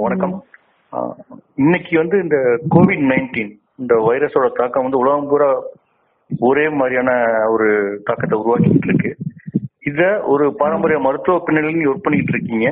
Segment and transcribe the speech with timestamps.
[0.00, 0.34] வணக்கம்.
[1.62, 2.36] இன்னைக்கு வந்து இந்த
[2.74, 5.48] கோவிட் நைன்டீன் இந்த வைரஸோட தாக்கம் வந்து உலகம் பூரா
[6.48, 7.10] ஒரே மாதிரியான
[7.54, 7.68] ஒரு
[8.06, 9.10] தாக்கத்தை உருவாக்கிட்டு இருக்கு.
[9.90, 10.00] இத
[10.32, 12.68] ஒரு பாரம்பரிய மருத்துவ பின்னணியில் நீங்க ஒர்க் பண்ணிட்டு இருக்கீங்க.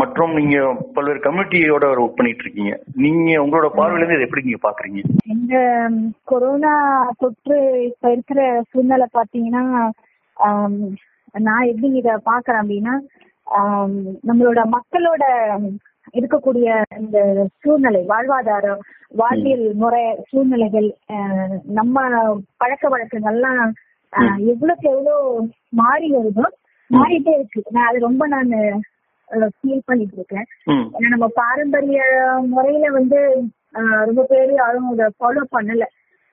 [0.00, 0.56] மற்றும் நீங்க
[0.96, 2.72] பல்வேறு கம்யூனிட்டியோட ஒர்க் பண்ணிட்டு இருக்கீங்க.
[3.04, 5.02] நீங்க உங்களோட பார்வையில இருந்து இதை எப்படி நீங்க பாக்குறீங்க?
[5.36, 5.54] இந்த
[6.32, 6.74] கொரோனா
[7.22, 7.58] தொற்று
[7.90, 8.40] இப்ப இருக்கிற
[8.70, 9.64] சூழ்நிலை பாத்தீங்கன்னா
[11.48, 12.96] நான் எப்படி இத பாக்குறேன் அப்படின்னா
[14.28, 15.24] நம்மளோட மக்களோட
[16.12, 20.88] இருக்கக்கூடிய இந்த சூழ்நிலை வாழ்வாதாரம் வாழ்வியல் முறை சூழ்நிலைகள்
[21.78, 22.02] நம்ம
[22.56, 23.70] பழக்க வழக்கங்கள்லாம்
[24.52, 26.46] எவ்வளவுக்கு எவ்வளவு மாறி வருதோ
[26.90, 27.62] மாறிட்டே இருக்கு.
[27.70, 28.50] நான் அது ரொம்ப நான்
[29.30, 30.46] ஃபீல் பண்ணிட்டு இருக்கேன்.
[30.98, 32.00] ஏன்னா நம்ம பாரம்பரிய
[32.46, 33.18] முறையில வந்து
[34.04, 35.84] ரொம்ப பேர் யாரும் இதை ஃபாலோ பண்ணல.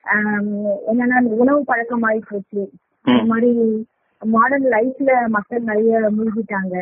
[0.04, 2.62] ஆஹ் என்னன்னா உணவு பழக்கம் ஆகி போச்சு.
[3.02, 3.86] அந்த மாதிரி
[4.22, 6.76] மாடர்ன் லைஃப்ல மக்கள் நிறைய மூழ்கிட்டாங்க.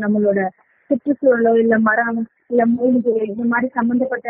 [0.00, 0.40] நம்மளோட
[0.90, 2.18] சுற்றுச்சூழலோ இல்ல மரம்
[2.50, 4.28] இல்ல மூலிகை இந்த மாதிரி சம்பந்தப்பட்ட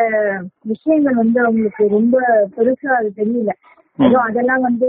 [0.65, 2.17] விஷயங்கள் வந்து அவங்களுக்கு ரொம்ப
[2.57, 3.53] பெருசா அது தெரியல.
[3.99, 4.89] ஏதோ அதெல்லாம் வந்து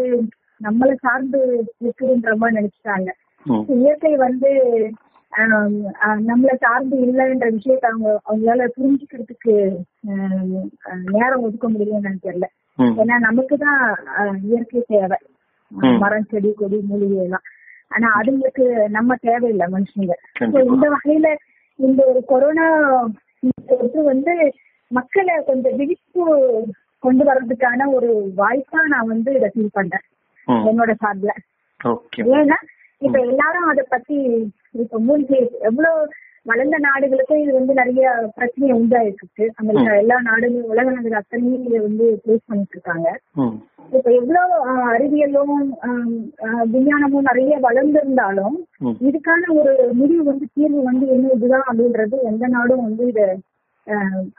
[0.61, 1.39] நம்மள சார்ந்து
[1.81, 3.09] இருக்குதுன்ற மாதிரி நினைச்சிட்டாங்க.
[3.79, 4.51] இயற்கை வந்து
[6.29, 9.55] நம்மள சார்ந்து இல்லைன்ற விஷயத்த அவங்க அவங்களால புரிஞ்சுக்கிறதுக்கு
[11.15, 12.47] நேரம் ஒதுக்க முடியலன்னு தெரியல.
[12.99, 13.81] ஏன்னா நமக்கு தான்
[14.47, 15.19] இயற்கை தேவை.
[16.01, 17.45] மரம் செடி கொடி மூலிகை எல்லாம்.
[17.91, 20.15] ஆனா அதுங்களுக்கு நம்ம தேவையில்லை மனுஷங்க.
[20.71, 21.27] இந்த வகையில
[21.79, 22.67] இந்த ஒரு கொரோனா
[23.65, 24.33] தொற்று வந்து
[24.91, 26.23] மக்களை கொஞ்சம் விழிப்பு
[27.03, 30.05] கொண்டு வர்றதுக்கான ஒரு வாய்ப்பா நான் வந்து இதை ஃபீல் பண்றேன்.
[30.47, 31.35] என்னோட சார்பில்.
[32.35, 32.57] ஏன்னா
[33.01, 34.17] இப்ப எல்லாரும் அத பத்தி
[34.73, 35.99] இப்ப மூலிகை எவ்வளவு
[36.47, 38.03] வளர்ந்த நாடுகளுக்கும் இது வந்து நிறைய
[38.35, 39.45] பிரச்சனையை உண்டாயிருக்கு.
[39.61, 43.07] அமெரிக்கா எல்லா நாடுகளும் உலக நாடுகள் அத்தனையும் இதை வந்து ஃபேஸ் பண்ணிட்டு இருக்காங்க
[43.91, 44.55] இப்ப எவ்வளவு
[44.93, 45.53] அறிவியலும்
[46.73, 48.55] விஞ்ஞானமும் நிறைய வளர்ந்திருந்தாலும்.
[49.07, 53.21] இதுக்கான ஒரு முடிவு வந்து தீர்வு வந்து என்ன இதுதான் அப்படின்றது எந்த நாடும் வந்து இத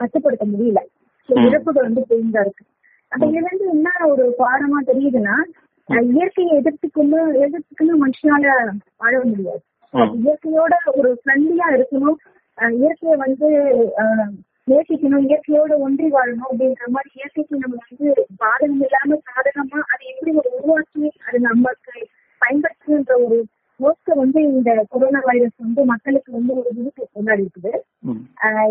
[0.01, 0.81] கட்டுப்படுத்த முடியல.
[1.29, 2.65] இழப்புகள் வந்து பெருந்தா இருக்கு.
[3.13, 5.37] அப்ப இதுல இருந்து என்ன ஒரு பாடமா தெரியுதுன்னா
[6.13, 8.47] இயற்கையை எதிர்த்துக்குன்னு எதிர்த்துக்குன்னு மனுஷனால
[9.03, 9.63] வாழ முடியாது.
[10.23, 12.19] இயற்கையோட ஒரு ஃப்ரெண்ட்லியா இருக்கணும்.
[12.79, 13.49] இயற்கையை வந்து
[14.69, 18.09] நேசிக்கணும் இயற்கையோட ஒன்றி வாழணும் அப்படின்ற மாதிரி இயற்கைக்கு நம்ம வந்து
[18.43, 21.95] பாதகம் இல்லாம சாதகமா அதை எப்படி ஒரு உருவாக்கி அது நமக்கு
[22.43, 23.39] பயன்படுத்துன்ற ஒரு
[23.81, 27.73] நோக்க வந்து இந்த கொரோனா வைரஸ் வந்து மக்களுக்கு வந்து ஒரு விருப்பை கொண்டாடி இருக்குது.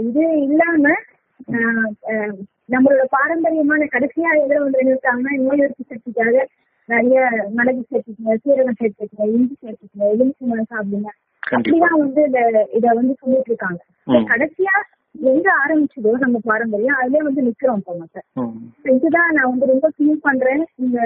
[0.07, 0.85] இது இல்லாம
[2.69, 6.35] நம்மளோட பாரம்பரியமான கடைசியா எதிர வந்து இருக்காங்கன்னா நோய் எதிர்ப்பு சக்திக்காக
[6.89, 7.21] நிறைய
[7.55, 11.09] மிளகு சேர்த்துக்கங்க சீரகம் சேர்த்துக்கங்க இஞ்சி சேர்த்துக்கங்க எலுமிச்சை மரம் சாப்பிடுங்க.
[11.51, 12.39] அப்படிதான் வந்து இந்த
[12.77, 13.79] இத வந்து சொல்லிட்டு இருக்காங்க.
[14.31, 14.75] கடைசியா
[15.29, 18.53] எங்க ஆரம்பிச்சதோ நம்ம பாரம்பரியம் அதுலயே வந்து நிக்கிறோம் இப்போ மக்கள் ம்.
[18.81, 20.63] So இதுதான் நான் வந்து ரொம்ப ஃபீல் பண்றேன்.
[20.83, 20.97] இந்த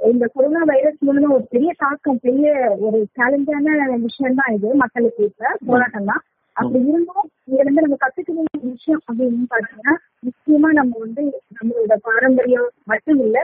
[0.00, 2.46] இந்த கொரோனா வைரஸ் மூலமா ஒரு பெரிய தாக்கம் பெரிய
[2.86, 3.68] ஒரு சேலஞ்சான
[4.02, 4.68] விஷயம் தான் இது.
[4.82, 6.22] மக்களுக்கு இப்ப போராட்டம் தான்
[6.56, 9.94] அப்படி இருந்தும் இதுல இருந்து நம்ம கத்துக்க வேண்டிய விஷயம் அப்படின்னு பாத்தீங்கன்னா
[10.26, 11.22] நிச்சயமா நம்ம வந்து
[11.56, 13.38] நம்மளோட பாரம்பரியம் மட்டும் இல்ல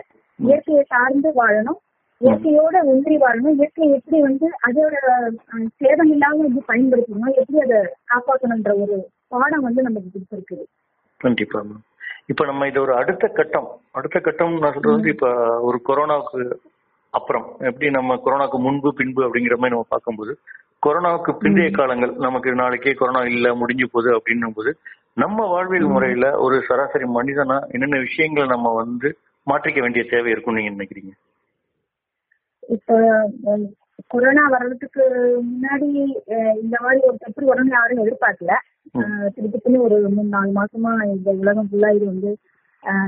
[0.47, 1.79] இயற்கையை சார்ந்து வாழணும்.
[2.21, 3.57] இயற்கையோட ஒன்றி வாழணும்.
[3.61, 4.95] இயற்கையை எப்படி வந்து அதோட
[5.81, 7.81] சேதம் இல்லாம எப்படி பயன்படுத்தணும் எப்படி அதை
[8.13, 8.97] காப்பாற்றணுன்ற ஒரு
[9.29, 10.65] பாடம் வந்து நமக்கு கொடுத்துருக்குது
[11.21, 11.61] கண்டிப்பா
[12.31, 13.69] இப்ப நம்ம இது ஒரு அடுத்த கட்டம்.
[13.93, 15.29] அடுத்த கட்டம் நான் சொல்றது வந்து இப்ப
[15.69, 16.43] ஒரு கொரோனாவுக்கு
[17.15, 20.33] அப்புறம் எப்படி நம்ம கொரோனாக்கு முன்பு பின்பு அப்படிங்கிற மாதிரி நம்ம பார்க்கும்போது
[20.83, 24.71] கொரோனாவுக்கு பிந்தைய காலங்கள் நமக்கு நாளைக்கே கொரோனா இல்ல முடிஞ்சு போகுது அப்படின்னும் போது
[25.15, 29.09] நம்ம வாழ்வியல் முறையில ஒரு சராசரி மனிதனா என்னென்ன விஷயங்களை நம்ம வந்து
[29.47, 31.13] மாற்றிக்க வேண்டிய தேவை இருக்கும்னு நீங்க நினைக்கிறீங்க?
[32.69, 32.99] இப்ப
[34.11, 35.05] கொரோனா வர்றதுக்கு
[35.47, 35.89] முன்னாடி
[36.63, 38.55] இந்த மாதிரி ஒரு தொற்று வரும்னு யாரும் எதிர்பார்க்கல.
[38.95, 42.31] அஹ், திருப்பி ஒரு மூணு நாலு மாசமா இந்த உலகம் ஃபுல்லா இது வந்து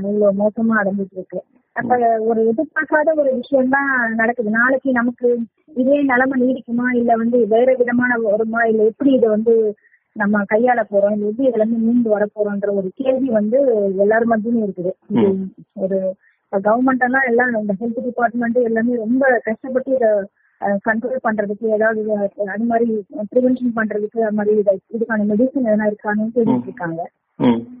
[0.05, 1.39] இவ்வளவு மோசமா அடைஞ்சிட்டு இருக்கு.
[1.75, 1.95] அப்ப
[2.25, 4.49] ஒரு எதிர்பார்க்காத ஒரு விஷயம் தான் நடக்குது.
[4.51, 5.27] நாளைக்கு நமக்கு
[5.75, 6.85] இதே நிலைமை நீடிக்குமா?
[6.93, 8.61] இல்ல வந்து வேற விதமான வருமா?
[8.63, 9.53] இல்ல எப்படி இதை வந்து
[10.15, 11.15] நம்ம கையாள போறோம்?
[11.15, 13.57] இல்ல எப்படி இதுல இருந்து மீண்டு வர போறோம்ன்ற ஒரு கேள்வி வந்து
[14.03, 14.91] எல்லார் மத்தியும் இருக்குது.
[15.77, 15.97] ஒரு
[16.53, 20.09] கவர்மெண்ட் எல்லாம் எல்லாம் இந்த ஹெல்த் டிபார்ட்மெண்ட் எல்லாமே ரொம்ப கஷ்டப்பட்டு இதை
[20.85, 22.01] கண்ட்ரோல் பண்றதுக்கு ஏதாவது
[22.53, 22.85] அது மாதிரி
[23.31, 27.01] ப்ரிவென்ஷன் பண்றதுக்கு அது மாதிரி இதை இதுக்கான மெடிசன் எதனா இருக்கான்னு தேடிட்டு இருக்காங்க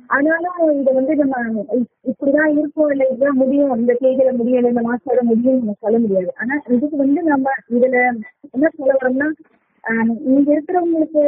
[0.09, 1.35] ஆனாலும் இதை வந்து நம்ம
[1.75, 3.71] இப்- இப்படிதான் இருக்கும் இல்ல இதுதான் முடியும்.
[3.75, 6.29] இந்த தேதியில முடியும் இல்ல இந்த மாசத்தோட முடியும் நம்ம சொல்ல முடியாது.
[6.37, 7.95] ஆனா இதுக்கு வந்து நம்ம இதுல
[8.49, 9.27] என்ன சொல்ல வரோம்னா
[10.29, 11.23] இங்க இருக்கிறவங்களுக்கு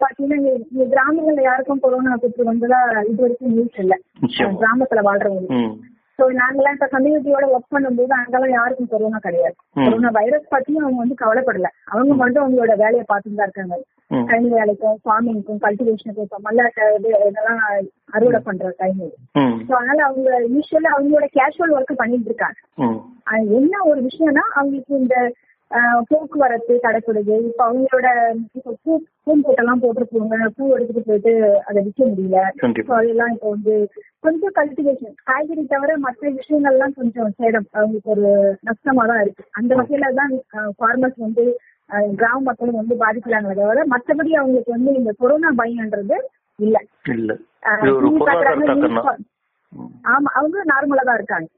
[0.00, 0.52] பாத்தீங்கன்னா
[0.90, 3.94] கிராமங்கள்ல யாருக்கும் கொரோனா தொற்று வந்ததா இது வரைக்கும் நியூஸ் இல்ல.
[4.58, 5.60] கிராமத்துல வாழ்றவங்களுக்கு.
[6.18, 9.54] சோ நாங்கெல்லாம் இப்ப கம்யூனிட்டியோட ஒர்க் பண்ணும்போது அங்கெல்லாம் யாருக்கும் கொரோனா கிடையாது.
[9.76, 11.68] கொரோனா வைரஸ் பத்தியும் அவங்க வந்து கவலைப்படல.
[11.86, 13.76] அவங்க மட்டும் அவங்களோட வேலையை பார்த்துட்டு தான் இருக்காங்க.
[14.10, 14.24] ம்.
[14.28, 17.62] கழனி வேலைக்கும் ஃபார்மிங்க்கும் கல்டிவேஷனுக்கும் இப்ப மல்லாட்டை இது இதெல்லாம்
[18.12, 19.02] அறுவடை பண்ற டைம்
[19.68, 22.58] ஸோ அதனால அவங்க யூஸ்வலா அவங்களோட கேஷுவல் ஒர்க் பண்ணிட்டு இருக்காங்க.
[23.58, 25.16] என்ன ஒரு விஷயம்னா அவங்களுக்கு இந்த
[26.10, 27.34] போக்குவரத்து தடைப்படுது.
[27.48, 28.08] இப்ப அவங்களோட
[28.78, 28.92] பூ
[29.24, 30.48] பூந்தோட்டம்லாம் போட்டிருப்பாங்க.
[30.56, 31.32] பூ எடுத்துட்டு போயிட்டு
[31.68, 32.38] அதை விற்க முடியல.
[32.98, 33.74] அதெல்லாம் இப்போ வந்து
[34.20, 37.68] கொஞ்சம் கல்டிவேஷன் காய்கறி தவிர மற்ற விஷயங்கள்லாம் கொஞ்சம் சேதம்.
[37.76, 38.28] அவங்களுக்கு ஒரு
[38.68, 39.44] நஷ்டமா தான் இருக்கு.
[39.60, 40.34] அந்த வகையில தான்
[40.78, 41.44] ஃபார்மர்ஸ் வந்து
[42.16, 46.16] கிராம மக்களும் வந்து பாதிக்கிறாங்களே தவிர மற்றபடி அவங்களுக்கு வந்து இந்த கொரோனா பயம்ன்றது
[46.58, 46.76] இல்ல.
[50.10, 51.48] ஆமா அவங்க நார்மலா தான் இருக்காங்க.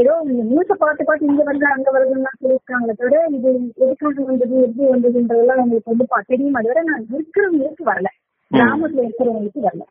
[0.00, 0.12] ஏதோ
[0.50, 3.50] நியூஸ பார்த்து பார்த்து இங்க வருது அங்க வருதுன்னு சொல்லியிருக்காங்களே தவிர இது
[3.84, 6.60] எதுக்காக வந்தது எப்படி வந்ததுன்றதெல்லாம் அவங்களுக்கு வந்து தெரியுமா?
[6.60, 8.10] தவிர நான் இருக்கிறவங்களுக்கு வரல.
[8.50, 9.82] கிராமத்துல இருக்கிறவங்களுக்கு வரல.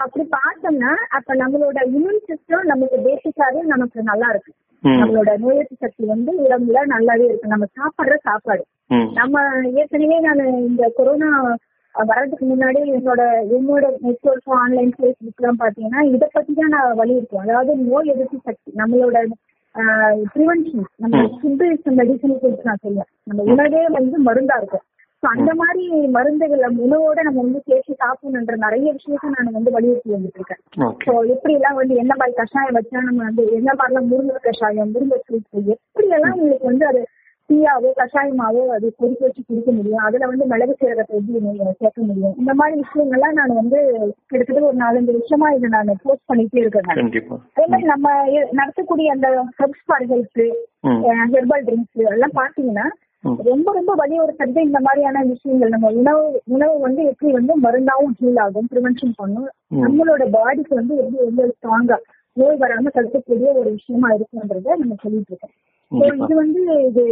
[0.00, 4.52] அப்படி பார்த்தோம்னா அப்ப நம்மளோட இம்யூன் சிஸ்டம் நமக்கு பேசிக்காவே நமக்கு நல்லா இருக்கு.
[4.84, 7.52] நம்மளோட நோய் எதிர்ப்பு சக்தி வந்து உடம்புல நல்லாவே இருக்கு.
[7.54, 8.64] நம்ம சாப்பிடுற சாப்பாடு.
[9.18, 9.36] நம்ம
[9.80, 11.28] ஏற்கனவே நான் இந்த கொரோனா
[11.94, 13.22] வர்றதுக்கு முன்னாடி என்னோட
[13.56, 17.48] என்னோட நெட்ஒர்க் ஆன்லைன் ஃபேஸ்புக் எல்லாம் பாத்தீங்கன்னா இதை பத்தி தான் நான் வலியுறுத்துவேன்.
[17.48, 19.18] அதாவது நோய் எதிர்ப்பு சக்தி நம்மளோட
[20.32, 21.66] ப்ரிவென்ஷன் நம்ம ஃபுட்டு
[22.00, 23.10] மெடிசன் குறித்து நான் சொல்லுவேன்.
[23.28, 24.86] நம்ம உணவே வந்து மருந்தா இருக்கும்.
[25.22, 25.82] ஸோ அந்த மாதிரி
[26.14, 30.62] மருந்துகளை உணவோட நம்ம வந்து சேர்த்து சாப்பிடணுன்ற நிறைய விஷயத்த நான் வந்து வலியுறுத்தி வந்துட்டு இருக்கேன்
[31.04, 35.18] ஸோ எப்படி எல்லாம் வந்து என்ன மாதிரி கஷாயம் வச்சா நம்ம வந்து என்ன மாதிரிலாம் முருங்கை கஷாயம் முருங்கை
[35.28, 37.02] சூப்பு எப்படி எல்லாம் உங்களுக்கு வந்து அது
[37.52, 40.04] டீயாவோ கஷாயமாவோ அது கொதிக்க வச்சு குடிக்க முடியும்.
[40.06, 41.40] அதுல வந்து மிளகு சீரகத்தை எப்படி
[41.82, 42.34] சேர்க்க முடியும்?
[42.42, 43.78] இந்த மாதிரி விஷயங்கள்லாம் நான் வந்து
[44.30, 46.90] கிட்டத்தட்ட ஒரு நாலஞ்சு வருஷமா இதை நான் போஸ்ட் பண்ணிட்டே இருக்கேன்
[47.56, 48.08] அதே மாதிரி நம்ம
[48.60, 49.28] நடத்தக்கூடிய அந்த
[49.60, 50.42] herbs for health
[51.34, 52.86] herbal drinks எல்லாம் பாத்தீங்கன்னா.
[53.48, 55.72] ரொம்ப ரொம்ப வலியுறுத்துறது இந்த மாதிரியான விஷயங்கள்.
[55.74, 56.22] நம்ம உணவு
[56.54, 59.50] உணவு வந்து எப்படி வந்து மருந்தாவும் ஹீல் ஆகும் ப்ரிவென்ஷன் பண்ணும்.
[59.84, 61.98] நம்மளோட பாடிக்கு வந்து எப்படி வந்து ஸ்ட்ராங்கா
[62.36, 65.54] நோய் வராம தடுக்கக்கூடிய ஒரு விஷயமா இருக்குன்றத நம்ம சொல்லிட்டு இருக்கோம்.
[66.24, 67.04] இது வந்து இது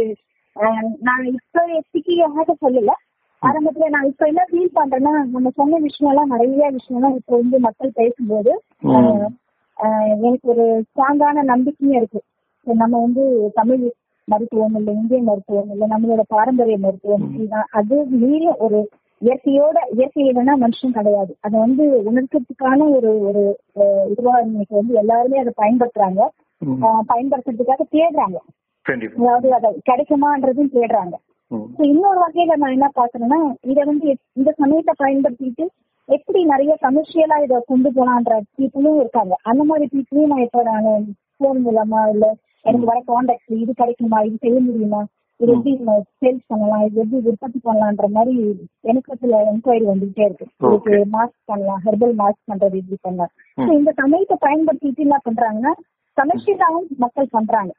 [1.07, 2.93] நான் இப்ப எப்படிக்கு யார்கிட்ட சொல்லல.
[3.41, 7.97] ஆரம்பத்துல நான் இப்ப என்ன ஃபீல் பண்றேன்னா நம்ம சொன்ன விஷயம் எல்லாம் நிறைய விஷயம்லாம் இப்ப வந்து மக்கள்
[7.99, 8.51] பேசும்போது
[10.15, 12.21] எனக்கு ஒரு ஸ்ட்ராங்கான நம்பிக்கையும் இருக்கு.
[12.67, 13.83] நம்ம வந்து தமிழ்
[14.27, 18.79] மருத்துவம் இல்லை இந்திய மருத்துவம் இல்லை நம்மளோட பாரம்பரிய மருத்துவம் இதுதான் அது மீறி ஒரு
[19.21, 21.31] இயற்கையோட இயற்கை இல்லைன்னா மனுஷன் கிடையாது.
[21.41, 23.41] அதை வந்து உணர்க்கிறதுக்கான ஒரு ஒரு
[24.09, 26.21] இதுவா இன்னைக்கு வந்து எல்லாருமே அதை பயன்படுத்துறாங்க.
[27.11, 28.37] பயன்படுத்துறதுக்காக தேடுறாங்க.
[29.21, 31.15] அதாவது அதை கிடைக்குமான்றதும் தேடுறாங்க.
[31.91, 33.39] இன்னொரு வகையில நான் என்ன பாக்குறேன்னா
[33.71, 34.07] இதை வந்து
[34.39, 35.65] இந்த சமயத்தை பயன்படுத்திட்டு
[36.09, 39.33] எப்படி நிறைய கமர்ஷியலா இதை கொண்டு போலான்ற பீப்புளும் இருக்காங்க.
[39.49, 40.87] அந்த மாதிரி பீப்புளையும் நான் இப்ப நான்
[41.41, 42.25] போன் மூலமா இல்ல
[42.65, 45.01] எனக்கு வர கான்டாக்ட் இது கிடைக்குமா இது செய்ய முடியுமா
[45.39, 45.71] இது எப்படி
[46.21, 48.33] சேல்ஸ் பண்ணலாம் இது எப்படி உற்பத்தி பண்ணலான்ற மாதிரி
[48.91, 50.45] எனக்கு சில என்கொயரி வந்துகிட்டே இருக்கு.
[50.67, 53.31] இதுக்கு மாஸ்க் பண்ணலாம் ஹெர்பல் மாஸ்க் பண்றது இப்படி பண்ணலாம்.
[53.79, 55.73] இந்த சமயத்தை பயன்படுத்திட்டு என்ன பண்றாங்கன்னா
[56.17, 57.71] கமர்ஷியலாவும் மக்கள் பண்றாங்க.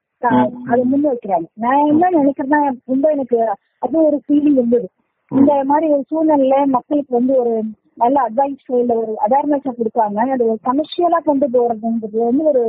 [0.71, 1.47] அதை முன் வைக்கிறாங்க.
[1.65, 2.61] நான் என்ன நினைக்கிறேன்னா
[2.93, 3.39] ரொம்ப எனக்கு
[3.85, 4.89] அது ஒரு ஃபீலிங் இருந்தது.
[5.31, 7.55] இந்த மாதிரி ஒரு சூழ்நிலையில மக்களுக்கு வந்து ஒரு
[8.03, 12.63] நல்ல அட்வைஸ் இல்ல ஒரு அவேர்னஸ் கொடுக்காங்க அது ஒரு கமர்ஷியலா கொண்டு போறதுன்றது வந்து ஒரு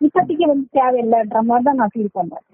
[0.00, 2.44] இப்போதைக்கு வந்து தேவையில்லைன்ற மாதிரி தான் நான் ஃபீல் பண்றேன்.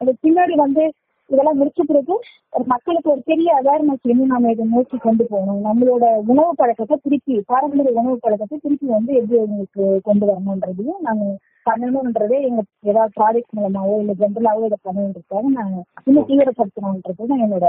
[0.00, 0.84] அது பின்னாடி வந்து
[1.30, 2.14] இதெல்லாம் முடிச்ச பிறகு
[2.52, 5.60] ஒரு மக்களுக்கு ஒரு பெரிய அவேர்னஸ் இன்னும் நம்ம இதை நோக்கி கொண்டு போகணும்.
[5.68, 11.24] நம்மளோட உணவு பழக்கத்தை திருப்பி பாரம்பரிய உணவு பழக்கத்தை திருப்பி வந்து எப்படி உங்களுக்கு கொண்டு வரணுன்றதையும் நாங்க
[11.70, 17.66] பண்ணணுன்றதே எங்க ஏதாவது ப்ராஜெக்ட் மூலமாவோ இல்ல ஜென்ரலாவோ இதை பண்ணணுன்றதுக்காக நான் இன்னும் தீவிரப்படுத்தணுன்றது தான் என்னோட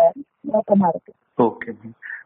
[0.54, 1.14] நோக்கமா இருக்கு.
[1.38, 1.76] ஓகே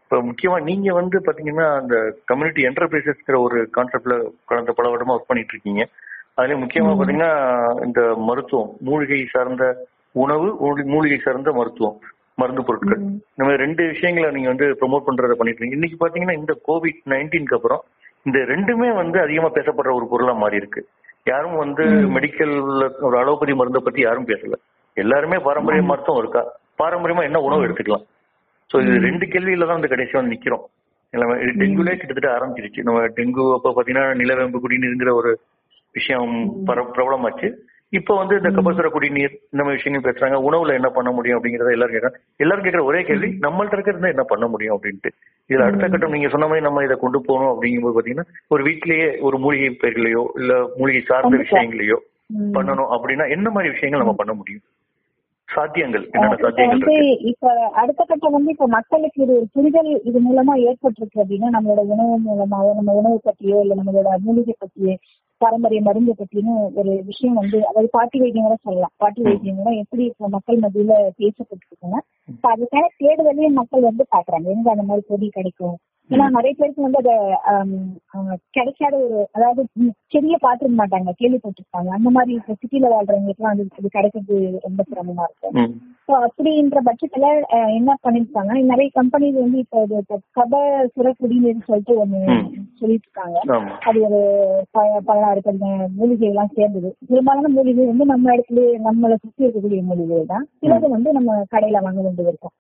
[0.03, 5.53] இப்போ முக்கியமா நீங்க வந்து பாத்தீங்கன்னா அந்த கம்யூனிட்டி என்டர்பிரைசஸ்ங்கிற ஒரு கான்செப்ட்ல கடந்த பல வருடமா ஒர்க் பண்ணிட்டு
[5.53, 5.88] இருக்கீங்க.
[6.33, 12.00] அதுல முக்கியமா பாத்தீங்கன்னா இந்த மருத்துவம் மூலிகை சார்ந்த உணவு மூலி- மூலிகை சார்ந்த மருத்துவம்
[12.36, 12.98] மருந்து பொருட்கள்.
[12.98, 15.74] இந்த மாதிரி ரெண்டு விஷயங்களை நீங்க வந்து ப்ரோமோட் பண்றத பண்ணிட்டு இருக்கீங்க.
[15.74, 17.84] இன்னைக்கு பாத்தீங்கன்னா இந்த கோவிட் நைன்டீன்க்கு அப்புறம்
[18.24, 20.88] இந்த ரெண்டுமே வந்து அதிகமா பேசப்படுற ஒரு பொருளா மாறி இருக்கு.
[21.24, 24.54] யாரும் வந்து மெடிக்கல் ஒரு அலோபதி மருந்தை பத்தி யாரும் பேசல.
[24.94, 26.51] எல்லாருமே பாரம்பரிய மருத்துவம் இருக்கா?
[26.84, 28.04] பாரம்பரியமா என்ன உணவு எடுத்துக்கலாம்?
[28.74, 30.63] சோ இது ரெண்டு கேள்வியில தான் வந்து கடைசியா வந்து நிக்கிறோம்.
[31.10, 32.82] எல்லாமே டெங்குலே கிட்டத்தட்ட ஆரம்பிச்சிருச்சு.
[32.82, 35.40] நம்ம டெங்கு அப்ப பாத்தீங்கன்னா நிலவேம்பு குடிநீருங்கிற ஒரு
[35.94, 37.54] விஷயம் பர- பிரபலமாச்சு.
[37.93, 40.38] இப்போ வந்து இந்த கபசுர குடிநீர் இந்த மாதிரி விஷயங்கள் பேசுறாங்க.
[40.48, 42.19] உணவுல என்ன பண்ண முடியும் அப்படிங்கறத எல்லாரும் கேட்கறாங்க.
[42.39, 45.10] எல்லாரும் கேட்கற ஒரே கேள்வி நம்மள்ட்ட இருக்கிறது என்ன பண்ண முடியும் அப்படின்ட்டு.
[45.50, 49.38] இதுல அடுத்த கட்டம் நீங்க சொன்ன மாதிரி நம்ம இதை கொண்டு போகணும் அப்படிங்கும்போது பாத்தீங்கன்னா ஒரு வீட்லயே ஒரு
[49.38, 51.41] மூலிகை பயிர்களையோ இல்ல மூலிகை சார்ந்த.
[51.45, 52.00] விஷயங்களையோ.
[52.55, 54.65] பண்ணணும் அப்படின்னா என்ன மாதிரி விஷயங்கள் நம்ம பண்ண முடியும்?
[55.50, 57.48] சாத்தியங்கள் என்னென்ன சாத்தியங்கள் இப்ப
[57.81, 62.69] அடுத்த கட்டம் வந்து இப்ப மக்களுக்கு இது ஒரு புரிதல் இது மூலமா ஏற்பட்டிருக்கு அப்படின்னா நம்மளோட உணவு மூலமாவோ
[62.77, 64.93] நம்ம உணவு பத்தியோ இல்ல நம்மளோட மூலிகை பத்தியோ
[65.41, 68.93] பாரம்பரிய மருந்து பத்தின்னு ஒரு விஷயம் வந்து அதாவது பாட்டி வைத்தியம் சொல்லலாம்.
[68.98, 69.50] பாட்டி வைத்தியம்
[69.81, 75.75] எப்படி மக்கள் மத்தியில பேசப்பட்டிருக்குன்னா இப்ப அதுக்கான தேடுதலையும் மக்கள் வந்து பாக்குறாங்க எங்க அந்த மாதிரி பொருள் கிடைக்கும்?
[76.10, 77.15] ஏன்னா நிறைய பேருக்கு வந்து அதை
[77.51, 77.75] ஆஹ்,
[78.51, 79.62] கிடைக்காத ஒரு அதாவது
[80.08, 81.89] செடியை பார்த்துருக்க மாட்டாங்க கேள்விப்பட்டிருப்பாங்க.
[81.89, 85.56] அந்த மாதிரி இப்ப சிட்டில வாழ்றவங்களுக்கு எல்லாம் அது கிடைக்கிறது ரொம்ப சிரமமா இருக்கும்
[86.08, 87.25] ஸோ அப்படின்ற பட்சத்துல
[87.72, 90.01] என்ன பண்ணிருக்காங்க நிறைய கம்பெனிஸ் வந்து இப்போ இது
[90.36, 90.53] கப
[90.88, 92.22] சுர குடிநீர் சொல்லிட்டு ஒண்ணு.
[92.80, 93.38] சொல்லிட்டு இருக்காங்க
[93.84, 94.20] அது ஒரு
[94.72, 96.89] ப- பதினாறு பதினேழு மூலிகை எல்லாம் சேர்ந்தது.
[97.08, 100.48] பெரும்பாலான மூலிகை வந்து நம்ம இடத்துல நம்மளை சுத்தி இருக்கக்கூடிய மூலிகைகள் தான்.
[100.62, 102.56] சிலது வந்து நம்ம கடையில வாங்க வேண்டியது இருக்கும்.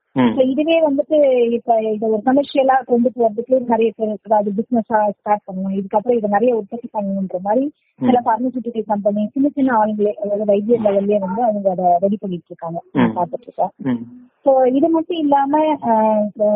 [0.51, 1.17] இதுவே வந்துட்டு
[1.51, 5.75] இப்ப இதை ஒரு கமர்ஷியலா கொண்டு போறதுக்கு நிறைய பேர் அது பிசினஸா ஸ்டார்ட் பண்ணணும்.
[5.79, 7.65] இதுக்கப்புறம் இதை நிறைய உற்பத்தி பண்ணணுன்ற மாதிரி
[7.99, 12.79] சில பார்மசூட்டிக்கல் கம்பெனி சின்ன சின்ன ஆளுங்களே அதாவது வைத்திய லெவல்லே வந்து அவங்க அதை ரெடி பண்ணிட்டு இருக்காங்க.
[13.17, 14.01] பார்த்துட்டு இருக்கேன்
[14.45, 15.55] ஸோ இது மட்டும் இல்லாம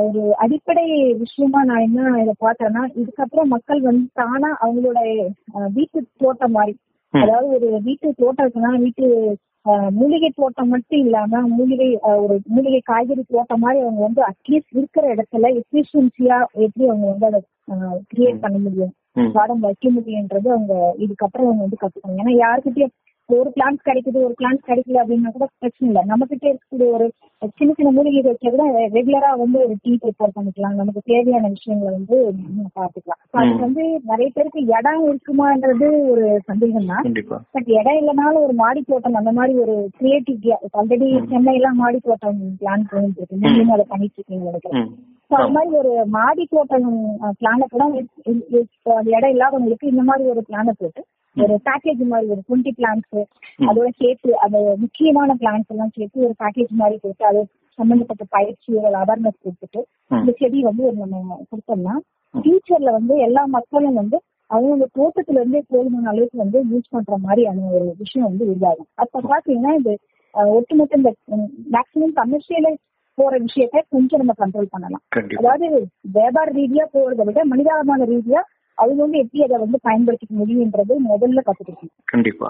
[0.04, 0.86] ஒரு அடிப்படை
[1.24, 5.00] விஷயமா நான் என்ன இதை பார்த்தேன்னா இதுக்கப்புறம் மக்கள் வந்து தானா அவங்களோட
[5.78, 6.74] வீட்டு தோட்டம் மாதிரி.
[7.14, 9.06] அதாவது ஒரு வீட்டு தோட்டம் இருக்குன்னா வீட்டு
[9.94, 11.88] மூலிகை தோட்டம் மட்டும் இல்லாம மூலிகை
[12.24, 17.40] ஒரு மூலிகை காய்கறி தோட்டம் மாதிரி அவங்க வந்து அட்லீஸ்ட் இருக்கிற இடத்துல எஃபிஷியன்சியா எப்படி அவங்க வந்து அதை
[18.12, 19.32] கிரியேட் பண்ண முடியும் ம்.
[19.32, 22.22] கார்டன் வைக்க முடியுன்றது அவங்க இதுக்கப்புறம் அவங்க வந்து கத்துக்கணும்.
[22.22, 22.94] ஏன்னா யாருக்கிட்டயும்
[23.30, 26.02] ஒரு பிளான்ட் கிடைக்குது ஒரு பிளான்ட் கிடைக்கல அப்படின்னா கூட பிரச்சனை இல்லை.
[26.10, 27.06] நம்ம கிட்ட இருக்கக்கூடிய ஒரு
[27.58, 28.66] சின்ன சின்ன மூலிகை வச்சா கூட
[28.96, 30.76] ரெகுலரா வந்து ஒரு டீ ப்ரிப்பேர் பண்ணிக்கலாம்.
[30.82, 32.18] நமக்கு தேவையான விஷயங்களை வந்து
[33.32, 37.08] So அதுக்கு வந்து நிறைய பேருக்கு இடம் இருக்குமான்றது ஒரு சந்தேகம் தான்.
[37.56, 40.46] பட் இடம் இல்லைனாலும் ஒரு மாடி தோட்டம் அந்த மாதிரி ஒரு கிரியேட்டிவ்
[40.82, 43.42] ஆல்ரெடி சென்னையில மாடி தோட்டம் பிளான் பண்ணிட்டு இருக்கு.
[43.44, 44.88] நீங்களும் அதை பண்ணிட்டு இருக்கீங்க நினைக்கிறேன்.
[45.32, 46.90] அது மாதிரி ஒரு மாடி தோட்டம்
[47.42, 47.84] பிளான கூட
[49.16, 51.04] இடம் இல்லாதவங்களுக்கு இந்த மாதிரி ஒரு பிளான போட்டு
[51.44, 53.16] ஒரு பேக்கேஜ் மாதிரி ஒரு டுவெண்ட்டி பிளான்ஸ்
[53.68, 57.42] அதோட சேர்த்து அந்த முக்கியமான பிளான்ஸ் எல்லாம் சேர்த்து ஒரு பேக்கேஜ் மாதிரி போட்டு அது
[57.80, 59.82] சம்பந்தப்பட்ட பயிற்சிகள் அவேர்னஸ் கொடுத்துட்டு.
[60.20, 61.96] இந்த செடி வந்து ஒரு நம்ம கொடுத்தோம்னா
[62.36, 64.18] ஃபியூச்சர்ல வந்து எல்லா மக்களும் வந்து
[64.52, 68.90] அவங்க தோட்டத்துல இருந்தே போதுமான அளவுக்கு வந்து யூஸ் பண்ற மாதிரியான ஒரு விஷயம் வந்து உருவாகும்.
[69.04, 69.94] அப்ப பாத்தீங்கன்னா இது
[70.56, 71.12] ஒட்டுமொத்த இந்த
[71.76, 72.82] மேக்சிமம் கமர்ஷியலைஸ்
[73.18, 75.04] போற விஷயத்த கொஞ்சம் நம்ம கண்ட்ரோல் பண்ணலாம்.
[75.40, 75.68] அதாவது
[76.18, 78.42] வியாபார ரீதியா போறதை விட மனிதாபிமான ரீதியா
[78.78, 82.50] அவங்க வந்து எப்படி அதை வந்து பயன்படுத்திக்க முடியுன்றது முதல்ல கத்துக்கணும் கண்டிப்பா.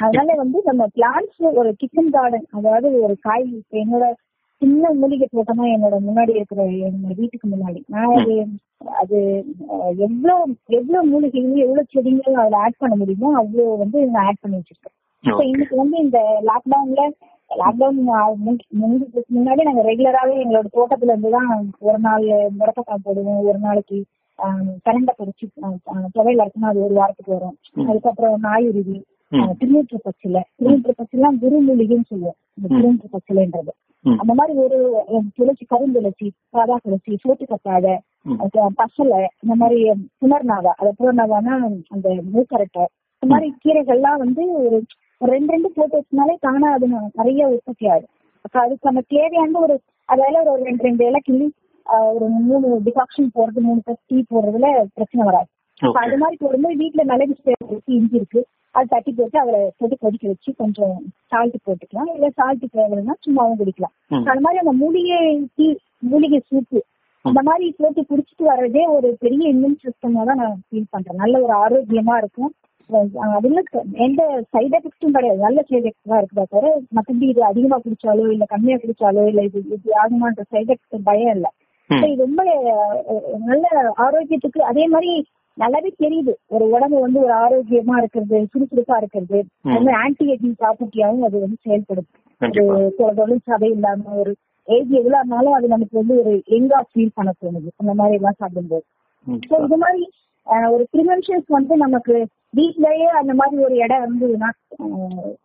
[0.00, 3.46] அதனால வந்து நம்ம பிளான்ஸ் ஒரு கிச்சன் கார்டன் அதாவது ஒரு காய்
[3.82, 4.06] என்னோட
[4.62, 7.80] சின்ன மூலிகை தோட்டம் என்னோட முன்னாடி இருக்கிற என்னோட வீட்டுக்கு முன்னாடி.
[7.88, 8.34] நான் அது
[9.00, 9.18] அது
[9.98, 10.44] எவ்வளவு
[10.78, 14.94] எவ்வளவு மூலிகைகள் எவ்வளவு செடிகள் அதுல ஆட் பண்ண முடியுமோ அவ்வளவு வந்து நான் ஆட் பண்ணி வச்சிருக்கேன்.
[15.24, 15.42] இப்போ.
[15.44, 16.18] இன்னைக்கு வந்து இந்த
[16.48, 17.04] லாக்டவுன்ல
[17.50, 17.98] லாக்டவுன்
[19.32, 22.26] முன்னாடி நாங்க ரெகுலராவே எங்களோட தோட்டத்துல இருந்து தான் ஒரு நாள்
[22.58, 23.42] முடக்கத்தான் போடுவோம்.
[23.48, 23.98] ஒரு நாளைக்கு
[24.86, 25.46] கரண்டை பொடிச்சு
[26.14, 27.56] துவையில இருக்குன்னா அது ஒரு வாரத்துக்கு வரும்.
[27.86, 28.96] அதுக்கப்புறம் நாயுருவி.
[29.54, 33.72] திருநூற்று பச்சிலை திருநூற்று பச்சிலாம் குரு மூலிகைன்னு சொல்லுவோம் இந்த திருநூற்று பச்சிலைன்றது.
[34.04, 34.76] அந்த மாதிரி ஒரு
[35.36, 37.94] துளசி கருந்துளசி சாதா துளசி சோத்து கத்தாழை
[38.26, 38.36] ம்.
[38.42, 39.78] அப்புறம் பசலை இந்த மாதிரி
[40.20, 41.54] புனர்நாவா அது புனர்நாவானா
[41.94, 42.84] அந்த மூக்கரட்டை
[43.22, 44.78] இந்த மாதிரி கீரைகள்லாம் வந்து ஒரு
[45.32, 46.86] ரெண்டு ரெண்டு போட்டு வச்சனாலே தானா அது
[47.18, 48.12] நிறைய உற்பத்தி ஆகும்
[48.60, 49.76] அதுக்கு நம்ம தேவையான ஒரு
[50.08, 51.46] அதால ஒரு ரெண்டு ரெண்டு இலை கிள்ளி
[52.12, 55.48] ஒரு மூணு டிகாக்ஷன் போடுறது மூணு கப் டீ போடுறதுல பிரச்சனை வராது.
[55.82, 55.96] அப்ப.
[56.00, 57.34] அது மாதிரி போடும்போது வீட்டுல மிளகு
[57.96, 58.40] இஞ்சி இருக்கு.
[58.74, 62.10] அது தட்டி போட்டு அதுல போட்டு கொதிக்க வச்சு கொஞ்சம் சால்ட் போட்டுக்கலாம்.
[62.14, 63.94] இல்ல சால்ட் தேவைன்னா சும்மாவும் குடிக்கலாம்.
[64.10, 64.24] ம்.
[64.24, 65.18] அந்த மாதிரி அந்த மூலிகை
[65.56, 65.66] டீ
[66.06, 66.80] மூலிகை சூப்பு
[67.24, 71.16] அந்த மாதிரி போட்டு குடிச்சிட்டு வர்றதே ஒரு பெரிய இம்யூன் சிஸ்டமா தான் நான் ஃபீல் பண்றேன்.
[71.16, 72.52] நல்ல ஒரு ஆரோக்கியமா இருக்கும்.
[73.36, 73.60] அதுல
[74.04, 74.20] எந்த
[74.52, 75.38] சைடு எஃபெக்ட்டும் கிடையாது.
[75.38, 76.66] நல்ல சைடு எஃபெக்ட் தான் இருக்குதா தவிர
[76.96, 81.48] மத்தபடி இது அதிகமா குடிச்சாலோ இல்ல கம்மியா குடிச்சாலோ இல்ல இது இது ஆகுமான்ற சைடு எஃபெக்ட் பயம் இல்ல.
[82.24, 82.40] ரொம்ப
[83.50, 83.66] நல்ல
[84.06, 85.12] ஆரோக்கியத்துக்கு அதே மாதிரி
[85.58, 86.32] நல்லாவே தெரியுது.
[86.54, 89.38] ஒரு உடம்பு வந்து ஒரு ஆரோக்கியமா இருக்கிறது சுறுசுறுப்பா இருக்கிறது.
[89.64, 92.08] அது மாதிரி ஆன்டி ஏஜிங் ப்ராப்பர்ட்டியாவும் அது வந்து செயல்படுது
[92.40, 92.74] கண்டிப்பா.
[93.06, 94.32] ஒரு தொழில் சதை இல்லாம ஒரு
[94.68, 97.68] ஏஜ் எவ்வளவு இருந்தாலும் அது நமக்கு வந்து ஒரு எங்கா ஃபீல் பண்ண தோணுது.
[97.76, 98.84] அந்த மாதிரி எல்லாம் சாப்பிடும்போது.
[99.66, 100.02] இது மாதிரி
[100.68, 102.14] ஒரு ப்ரிவென்ஷன்ஸ் வந்து நமக்கு
[102.54, 104.48] வீட்லயே அந்த மாதிரி ஒரு இடம் இருந்ததுன்னா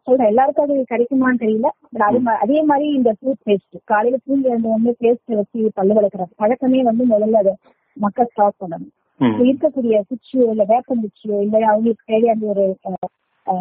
[0.05, 1.69] சொல்றேன் எல்லாருக்கும் அது கிடைக்குமான்னு தெரியல.
[1.93, 6.25] பட் அது அதே மாதிரி இந்த டூத் பேஸ்ட் காலையில தூங்கி வந்து வந்து பேஸ்ட் வச்சு பல்லு வளர்க்குற
[6.41, 7.53] பழக்கமே வந்து முதல்ல அதை
[7.97, 8.91] மக்கள் ஸ்டாப் பண்ணணும்.
[9.43, 12.63] இருக்கக்கூடிய குச்சியோ இல்ல வேப்பங்குச்சியோ இல்ல அவங்களுக்கு தேவையான ஒரு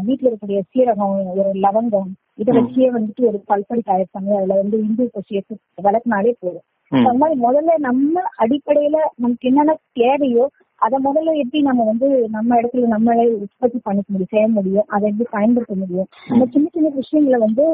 [0.04, 2.50] வீட்டுல இருக்கக்கூடிய சீரகம் ஒரு லவங்கம் இதை.
[2.58, 5.54] வச்சே வந்துட்டு ஒரு பல்படி தயார் பண்ணி அதுல வந்து இந்து சேர்த்து
[5.86, 6.66] விளக்குனாலே போதும்.
[6.92, 10.44] அந்த மாதிரி முதல்ல நம்ம அடிப்படையில நமக்கு என்னென்ன தேவையோ
[10.84, 15.28] அதை முதல்ல எப்படி நம்ம வந்து நம்ம இடத்துல நம்மளே உற்பத்தி பண்ணிக்க முடியும் செய்ய முடியும் அதை எப்படி
[15.36, 16.08] பயன்படுத்த முடியும்?
[16.32, 17.66] அந்த சின்ன சின்ன விஷயங்களை வந்து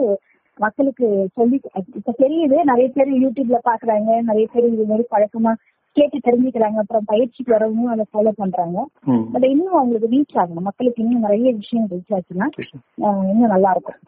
[0.59, 1.07] மக்களுக்கு
[1.39, 1.57] சொல்லி
[1.99, 5.53] இப்ப தெரியுது நிறைய பேர் யூடியூப்ல பாக்குறாங்க நிறைய பேர் இது மாதிரி பழக்கமா
[5.97, 8.79] கேட்டு தெரிஞ்சுக்கிறாங்க அப்புறம் பயிற்சிக்கு வரவும் அதை ஃபாலோ பண்றாங்க.
[9.33, 10.67] பட் இன்னும் அவங்களுக்கு ரீச் ஆகணும்.
[10.69, 12.49] மக்களுக்கு இன்னும் நிறைய விஷயம் ரீச் ஆச்சுன்னா
[13.31, 14.01] இன்னும் நல்லா இருக்கும்.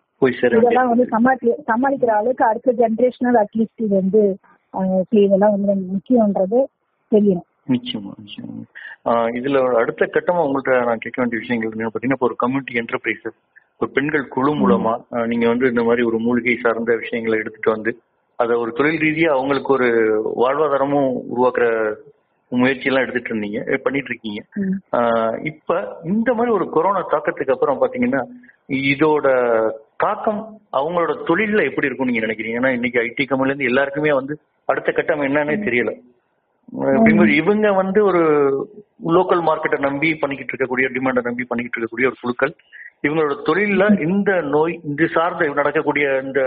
[0.59, 1.07] இதெல்லாம் வந்து.
[1.15, 4.23] சமாளி சமாளிக்கிற அளவுக்கு அடுத்த ஜென்ரேஷனல் அட்லீஸ்ட் இது வந்து
[5.25, 6.61] இதெல்லாம் வந்து முக்கியம்ன்றது
[7.13, 7.48] தெரியணும்.
[7.69, 8.55] நிச்சயமா நிச்சயமா.
[9.39, 13.39] இதுல அடுத்த கட்டமா உங்கள்ட்ட நான் கேட்க வேண்டிய விஷயங்கள் என்னன்னு பாத்தீங்கன்னா இப்போ ஒரு கம்யூனிட்டி என்டர்பிரைசஸ்
[13.81, 14.93] ஒரு பெண்கள் குழு மூலமா
[15.33, 17.91] நீங்க வந்து இந்த மாதிரி ஒரு மூலிகை சார்ந்த விஷயங்களை எடுத்துட்டு வந்து
[18.39, 19.89] அதை ஒரு தொழில் ரீதியா அவங்களுக்கு ஒரு
[20.43, 21.67] வாழ்வாதாரமும் உருவாக்குற
[22.53, 24.41] முயற்சி எல்லாம் எடுத்துட்டு இருந்தீங்க பண்ணிட்டு இருக்கீங்க.
[25.51, 25.73] இப்ப
[26.13, 28.23] இந்த மாதிரி ஒரு கொரோனா தாக்கத்துக்கு அப்புறம் பாத்தீங்கன்னா
[28.91, 29.27] இதோட
[30.05, 30.41] தாக்கம்
[30.79, 32.61] அவங்களோட தொழில்ல எப்படி இருக்கும்னு நீங்க நினைக்கிறீங்க?
[32.61, 34.35] ஏன்னா இன்னைக்கு ஐடி கம்பெனில இருந்து எல்லாருக்குமே வந்து
[34.69, 35.93] அடுத்த கட்டம் என்னன்னே தெரியல.
[36.73, 38.23] அப்படிங்கும்போது இவங்க வந்து ஒரு
[39.13, 42.53] லோக்கல் மார்க்கெட்டை நம்பி பண்ணிக்கிட்டு இருக்கக்கூடிய டிமாண்டை நம்பி பண்ணிக்கிட்டு இருக்கக்கூடிய ஒரு குழுக்கள்.
[43.05, 46.41] இவங்களோட தொழில்ல இந்த நோய் இது சார்ந்த நடக்கக்கூடிய இந்த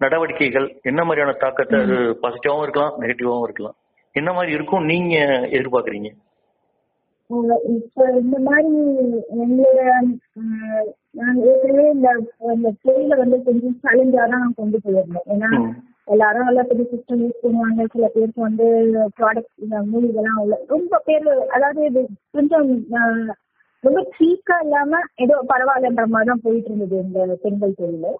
[0.00, 3.76] நடவடிக்கைகள் என்ன மாதிரியான தாக்கத்தை அது பாசிட்டிவாவும் இருக்கலாம் நெகட்டிவாவும் இருக்கலாம்.
[4.14, 5.14] என்ன மாதிரி இருக்கும் நீங்க
[5.56, 6.10] எதிர்பார்க்கறீங்க?
[7.74, 8.70] இப்ப இந்த மாதிரி
[9.36, 9.82] எங்களோட
[10.38, 12.08] அஹ், நாங்க ஏற்கனவே இந்த
[12.54, 15.50] இந்த தொழில வந்து கொஞ்சம் சேலஞ்சா தான் கொண்டு போயிருந்தோம் ஏன்னா.
[16.08, 17.84] எல்லாரும் நல்லா பெரிய சிஸ்டம் யூஸ் பண்ணுவாங்க.
[17.92, 18.66] சில பேருக்கு வந்து
[19.18, 22.00] ப்ராடக்ட் இந்த மூலிகைலாம் உள்ள ரொம்ப பேர் அதாவது இது
[22.36, 22.68] கொஞ்சம்
[23.84, 28.10] ரொம்ப சீக்கா இல்லாம ஏதோ பரவாயில்லன்ற மாதிரி தான் போயிட்டு இருந்தது இந்த பெண்கள் தொழில்.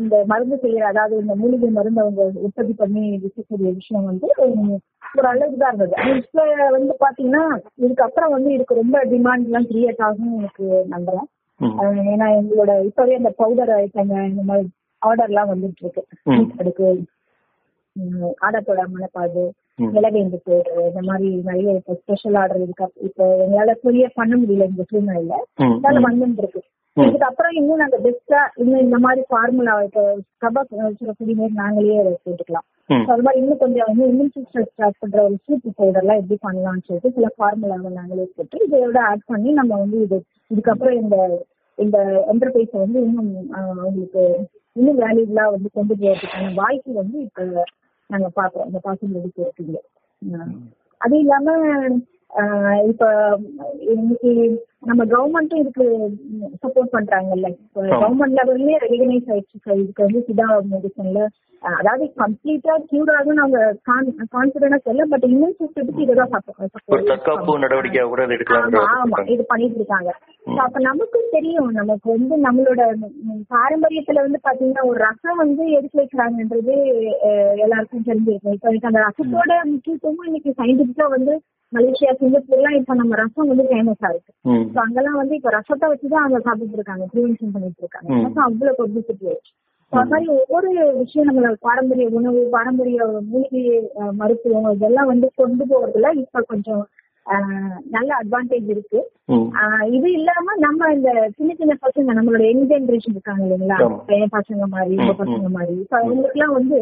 [0.00, 4.28] இந்த மருந்து செய்யற அதாவது இந்த மூலிகை மருந்து அவங்க உற்பத்தி பண்ணி விற்கக்கூடிய விஷயம் வந்து
[5.18, 5.96] ஒரு அளவுக்கு தான் இருந்தது.
[6.20, 6.44] இப்ப
[6.76, 7.44] வந்து பாத்தீங்கன்னா
[7.84, 11.28] இதுக்கப்புறம் வந்து இதுக்கு ரொம்ப டிமாண்ட் எல்லாம் கிரியேட் ஆகும் எனக்கு நம்புறேன்.
[12.12, 14.68] ஏன்னா எங்களோட இப்பவே அந்த பவுடர் ஐட்டங்க இந்த மாதிரி
[15.02, 16.02] ஆர்டர் எல்லாம் வந்துட்டு இருக்கு.
[16.60, 16.86] அதுக்கு
[17.96, 19.42] உம், ஆடத்தோட மணப்பாடு
[19.78, 19.90] ம்.
[19.94, 24.84] நிலவேந்து பேர் இந்த மாதிரி நிறைய இப்போ ஸ்பெஷல் ஆர்டர் இருக்கு இப்போ எங்களால கொரியர் பண்ண முடியல இந்த
[24.90, 25.34] சூழ்நிலையில.
[25.66, 26.00] அதனால
[26.96, 27.06] ம்.
[27.06, 30.02] இதுக்கப்புறம் இன்னும் நாங்க பெஸ்டா இன்னும் இந்த மாதிரி ஃபார்முலா இப்போ
[30.42, 30.62] கபா
[30.94, 32.66] சுரக்குடி மாரி நாங்களே போட்டுக்கலாம்
[33.08, 36.86] அது மாதிரி இன்னும் கொஞ்சம் இன்னும் இம்யூன் சிஸ்டம் ஸ்டார்ட் பண்ற ஒரு சூப் பவுடர் எல்லாம் எப்படி பண்ணலாம்னு
[36.86, 40.18] சொல்லிட்டு சில ஃபார்முலாவை நாங்களே போட்டு இதோட ஆட் பண்ணி நம்ம வந்து இது
[40.50, 41.16] இதுக்கப்புறம் இந்த
[41.78, 41.98] இந்த
[42.32, 44.24] என்டர்பிரைஸை வந்து இன்னும் ஆஹ், அவங்களுக்கு
[44.76, 47.44] இன்னும் வேல்யூபிளா வந்து கொண்டு போறதுக்கான வாய்ப்பு வந்து இப்ப
[48.10, 48.68] நாங்க பாக்குறோம்.
[48.68, 49.78] இந்த பாசிபிலிட்டி இருக்குங்க
[51.00, 51.50] அது இல்லாம
[52.90, 53.04] இப்ப
[53.92, 54.30] இன்னைக்கு
[54.88, 55.84] நம்ம கவர்மெண்ட்டும் இதுக்கு
[56.62, 57.48] சப்போர்ட் பண்றாங்கல்ல.
[57.94, 59.58] கவர்மெண்ட் லெவல்லயே ரெகனைஸ் ஆயிடுச்சு.
[59.82, 61.22] இதுக்கு வந்து சிதா மெடிசன்ல
[61.62, 63.58] அதாவது கம்ப்ளீட்டா கியூர் ஆகும் அவங்க
[64.34, 66.38] கான்பிடண்டா சொல்ல பட் இம்யூன் சிஸ்டத்துக்கு கூட அதை
[68.94, 70.10] ஆமா இது பண்ணிட்டு இருக்காங்க.
[70.58, 71.70] அப்ப நமக்கும் தெரியும்.
[71.70, 72.80] நமக்கு வந்து நம்மளோட
[73.50, 76.74] பாரம்பரியத்துல வந்து பாத்தீங்கன்னா ஒரு ரசம் வந்து எதுக்கு வைக்கிறாங்கன்றது
[77.56, 78.52] எல்லாருக்கும் தெரிஞ்சிருக்கும்.
[78.52, 81.34] இப்ப எனக்கு அந்த ரசத்தோட முக்கியத்துவமும் இன்னைக்கு சயின்டிபிக்கா வந்து
[81.72, 84.32] மலேசியா சிங்கப்பூர்லாம் இப்ப நம்ம ரசம் வந்து ஃபேமஸா இருக்கு.
[84.72, 88.08] So, அங்கெல்லாம் வந்து இப்ப ரசத்தை வச்சுதான் அவங்க சாப்பிட்டு இருக்காங்க ப்ரிவென்ஷன் பண்ணிட்டு இருக்காங்க.
[88.26, 89.54] ரசம் அவ்வளவு பப்ளிசிட்டி ஆயிடுச்சு
[89.92, 92.98] அது மாதிரி ஒவ்வொரு விஷயம் நம்மளோட பாரம்பரிய உணவு பாரம்பரிய
[93.30, 93.62] மூலிகை
[94.12, 96.82] மருத்துவம் இதெல்லாம் வந்து கொண்டு போறதுல இப்ப கொஞ்சம்
[97.88, 99.00] நல்ல அட்வான்டேஜ் இருக்கு.
[99.88, 103.78] இது இல்லாம நம்ம இந்த சின்ன சின்ன பசங்க நம்மளோட யங் ஜெனரேஷன் இருக்காங்க இல்லைங்களா.
[104.08, 105.10] பையன் பசங்க மாதிரி ம்.
[105.22, 105.74] பசங்க மாதிரி.
[105.84, 106.78] இப்ப அவங்களுக்கு எல்லாம் வந்து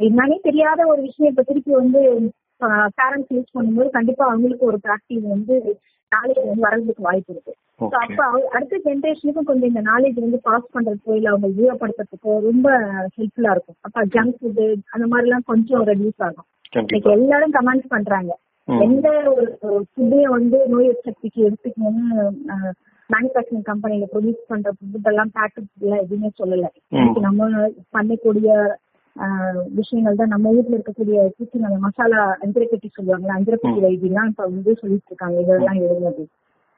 [0.00, 2.00] என்னன்னே தெரியாத ஒரு விஷயம் இப்ப திருப்பி வந்து
[2.98, 5.56] பேரண்ட்ஸ் யூஸ் பண்ணும்போது கண்டிப்பா அவங்களுக்கு ஒரு ப்ராக்டிஸ் வந்து
[6.12, 7.52] நாலேஜ் வந்து வர்றதுக்கு வாய்ப்பு இருக்கு.
[7.80, 8.24] ஓகே அப்ப
[8.56, 12.68] அடுத்த ஜெனரேஷனுக்கும் கொஞ்சம் இந்த நாலேஜ் வந்து பாஸ் பண்றதுக்கோ இல்ல அவங்க உபயோகப்படுத்துறதுக்கோ ரொம்ப
[13.16, 13.78] ஹெல்ப்ஃபுல்லா இருக்கும்.
[13.80, 16.48] அப்ப ஜங்க் ஃபுட் அந்த மாதிரி எல்லாம் கொஞ்சம் ரெடியூஸ் ஆகும்.
[16.72, 18.32] இன்னைக்கு எல்லாரும் கமெண்ட்ஸ் பண்றாங்க.
[18.68, 22.20] எந்த ஒரு ஃபுட்டையும் வந்து நோய் சக்திக்கு எடுத்துக்கணும்னு
[23.10, 26.68] மேனுஃபேக்சரிங் கம்பெனில ப்ரொடியூஸ் பண்ற ஃபுட் எல்லாம் பேக்கெட் எல்லாம் எதுவுமே சொல்லல.
[27.26, 27.48] நம்ம
[27.96, 28.50] பண்ணக்கூடிய
[29.78, 31.18] விஷயங்கள் தான் நம்ம வீட்டுல இருக்கக்கூடிய
[31.66, 35.36] அந்த மசாலா அஞ்சரைப்பட்டி சொல்லுவாங்கல்ல அஞ்சரைப்பட்டி வைத்தியெல்லாம் இப்ப வந்து சொல்லிட்டு இருக்காங்க.
[35.44, 36.24] இதெல்லாம் எழுதுனது.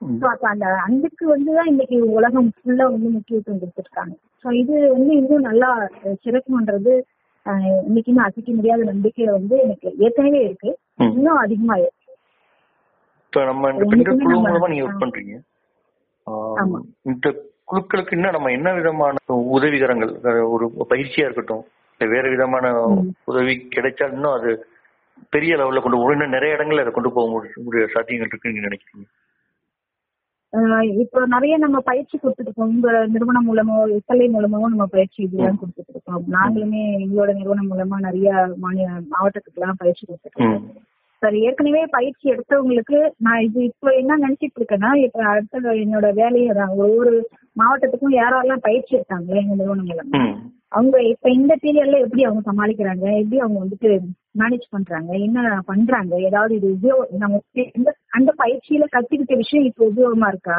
[0.02, 4.14] ஸோ அப்ப அந்த அன்புக்கு வந்து தான் இன்னைக்கு உலகம் ஃபுல்லா வந்து முக்கியத்துவம் கொடுத்துருக்காங்க.
[4.42, 5.70] ஸோ இது வந்து இன்னும் நல்லா
[6.24, 6.94] சிறக்கும்ன்றது
[7.82, 10.70] இன்னைக்குமே அசைக்க முடியாத நம்பிக்கை வந்து எனக்கு ஏற்கனவே இருக்கு.
[11.08, 12.04] இன்னும் அதிகமாயிருக்கு
[13.24, 13.70] இப்ப நம்ம
[17.10, 17.28] இந்த
[17.70, 19.14] குழுக்களுக்கு இன்னும் நம்ம என்ன விதமான
[19.54, 20.12] உதவிகரங்கள்
[20.54, 21.64] ஒரு பயிற்சியா இருக்கட்டும்
[22.00, 22.64] வேற விதமான.
[23.24, 24.50] உதவி கிடைச்சா இன்னும் அது
[25.32, 29.06] பெரிய லெவல்ல கொண்டு இன்னும் நிறைய இடங்கள்ல அதை கொண்டு போக முடியும் முடிய சாத்தியங்கள் இருக்குன்னு நினைக்கிறீங்க?
[31.02, 35.92] இப்போ நிறைய நம்ம பயிற்சி கொடுத்துட்டு இருக்கோம் உங்க நிறுவனம் மூலமோ எஸ்எல்ஐ மூலமாவும் நம்ம பயிற்சி இதெல்லாம் கொடுத்துட்டு
[35.94, 40.66] இருக்கோம் நாங்களுமே எங்களோட நிறுவனம் மூலமா நிறைய மாநில மாவட்டத்துக்கு எல்லாம் பயிற்சி கொடுத்துட்டு இருக்கோம்.
[41.22, 46.74] சரி ஏற்கனவே பயிற்சி எடுத்தவங்களுக்கு நான் இது இப்போ என்ன நினைச்சிட்டு இருக்கேன்னா இப்ப அடுத்த என்னோட வேலையை தான்
[46.84, 47.14] ஒவ்வொரு
[47.56, 50.22] மாவட்டத்துக்கும் யாரெல்லாம் பயிற்சி எடுத்தாங்களே எங்க நிறுவனம் மூலமா.
[50.72, 53.04] அவங்க இப்ப இந்த பீரியட்ல எப்படி அவங்க சமாளிக்கிறாங்க?
[53.18, 53.90] எப்படி அவங்க வந்துட்டு
[54.38, 55.10] மேனேஜ் பண்றாங்க?
[55.18, 56.14] என்ன பண்றாங்க?
[56.20, 60.58] ஏதாவது இது உபயோகம் அந்த பயிற்சியில கத்துக்கிட்ட விஷயம் இப்ப உபயோகமா இருக்கா.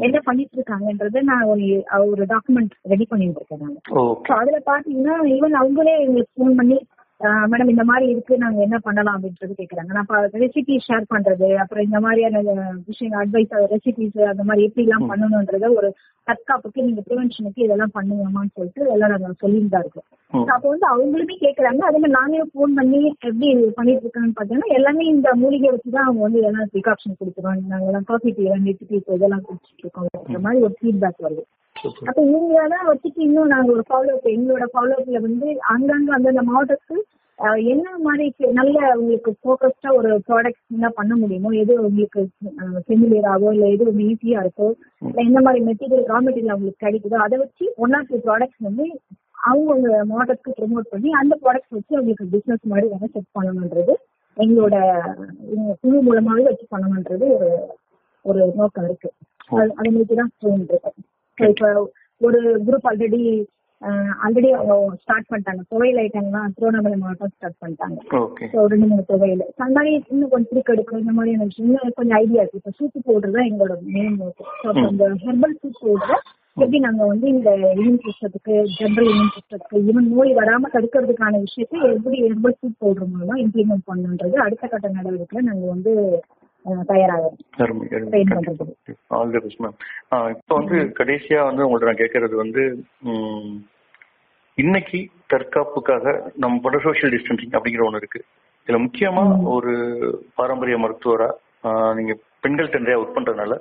[0.00, 1.64] என்ன பண்ணிட்டு இருக்காங்கன்றத நான் ஒரு
[2.08, 6.78] ஒரு டாக்குமெண்ட் ரெடி பண்ணிட்டு இருக்கேன் அதுல பாத்தீங்கன்னா ஈவன் அவங்களே எங்களுக்கு ஃபோன் பண்ணி
[7.20, 9.90] மேடம் இந்த மாதிரி இருக்கு நாங்க என்ன பண்ணலாம் அப்படின்றது கேக்குறாங்க.
[9.96, 12.42] நான் ரெசிபி ஷேர் பண்றது அப்புறம் இந்த மாதிரியான
[12.88, 15.88] விஷயங்கள் அட்வைஸ் ரெசிபிஸ் அந்த மாதிரி எப்படி எல்லாம் பண்ணணும்ன்றத ஒரு
[16.26, 19.32] தற்காப்புக்கு நீங்க ப்ரிவென்ஷனுக்கு இதெல்லாம் பண்ணுங்கம்மான்னு சொல்லிட்டு எல்லாம் நாங்க
[19.74, 20.06] தான் இருக்கோம்.
[20.54, 21.82] அப்போ வந்து அவங்களுமே கேக்குறாங்க.
[21.88, 23.00] அதே மாதிரி நானே ஃபோன் பண்ணி
[23.30, 23.48] எப்படி
[23.78, 27.64] பண்ணிட்டு இருக்காங்கன்னு பாத்தீங்கன்னா எல்லாமே இந்த மூலிகை வச்சு தான் அவங்க வந்து எல்லாம் ப்ரிகாப்ஷன் கொடுத்துருவாங்க.
[27.74, 30.08] நாங்க எல்லாம் காஃபி டீ நெட்டு டீ இதெல்லாம் குடிச்சிட்டு இருக்கோம்
[30.46, 31.44] மாதிரி ஒரு ஃபீட்பேக் வருது.
[32.02, 36.96] அப்ப இவங்களெல்லாம் வச்சுட்டு இன்னும் நாங்க ஒரு ஃபாலோ அப் எங்களோட ஃபாலோ அப்ல வந்து அங்கங்க அந்தந்த மாவட்டத்துக்கு
[37.72, 38.26] என்ன மாதிரி
[38.58, 42.20] நல்ல உங்களுக்கு ஃபோக்கஸ்டா ஒரு ப்ராடக்ட் என்ன பண்ண முடியுமோ எது உங்களுக்கு
[42.86, 44.68] ஃபெமிலியராகவோ இல்ல எது உங்களுக்கு ஈஸியா இருக்கோ
[45.02, 48.86] இல்ல எந்த மாதிரி மெட்டீரியல் ரா மெட்டீரியல் உங்களுக்கு கிடைக்குதோ அதை வச்சு ஒன் ஆர் டூ ப்ராடக்ட்ஸ் வந்து
[49.46, 53.94] அவங்க மாடலுக்கு ப்ரொமோட் பண்ணி அந்த ப்ராடக்ட்ஸ் வச்சு அவங்களுக்கு பிசினஸ் மாதிரி வேணா செட் பண்ணணுன்றது
[54.36, 54.76] எங்களோட
[55.52, 57.50] எங்க குழு மூலமாவே வச்சு பண்ணணுன்றது ஒரு
[58.24, 59.08] ஒரு நோக்கம் இருக்கு.
[59.76, 61.68] அது நோக்கி தான் போயிட்டு இருக்கு So, இப்போ
[62.20, 63.22] ஒரு குரூப் ஆல்ரெடி
[64.24, 64.50] ஆல்ரெடி
[65.00, 65.62] ஸ்டார்ட் பண்ணிட்டாங்க.
[65.72, 67.98] துவையல் ஐட்டம்லாம் திருவண்ணாமலை மாவட்டம் ஸ்டார்ட் பண்ணிட்டாங்க.
[68.52, 71.98] ஸோ ரெண்டு மூணு துவையல் So, அந்த மாதிரி இன்னும் கொஞ்சம் திருக்க எடுக்கும் இந்த மாதிரியான விஷயம் இன்னும்
[71.98, 72.60] கொஞ்சம் ஐடியா இருக்கு.
[72.62, 74.16] இப்போ சூப்பு பவுடர் தான் எங்களோட மெயின்
[74.62, 76.24] ஸோ இந்த ஹெர்பல் சூப் பவுடர்
[76.56, 82.18] எப்படி நாங்க வந்து இந்த இம்யூன் சிஸ்டத்துக்கு ஜென்ரல் இம்யூன் சிஸ்டத்துக்கு ஈவன் நோய் வராம தடுக்கிறதுக்கான விஷயத்தை எப்படி
[82.24, 85.92] ஹெர்பல் சூப் பவுடர் மூலமா இம்ப்ளிமெண்ட் பண்ணணுன்றது அடுத்த கட்ட நடவடிக்கையில நாங்க வந்து
[90.32, 92.62] இப்போ வந்து கடைசியா வந்து உங்கள்ட்ட நான் கேட்கறது வந்து
[94.58, 98.24] இன்னைக்கு தற்காப்புக்காக நம்ம சோஷியல் டிஸ்டன்சிங் அப்படிங்கிற ஒண்ணு இருக்கு.
[98.66, 99.72] இதுல முக்கியமா ஒரு
[100.34, 101.28] பாரம்பரிய மருத்துவரா
[101.94, 103.54] நீங்க பெண்கள் நிறைய ஒர்க் பண்றதுனால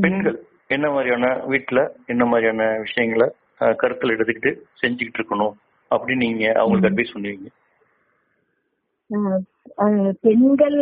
[0.00, 3.28] பெண்கள் என்ன மாதிரியான வீட்டுல என்ன மாதிரியான விஷயங்களை
[3.60, 5.54] கருத்துல எடுத்துக்கிட்டு செஞ்சுக்கிட்டு இருக்கணும்
[5.90, 7.48] அப்படின்னு நீங்க அவங்களுக்கு அட்வைஸ் பண்ணுவீங்க.
[10.22, 10.76] பெண்கள்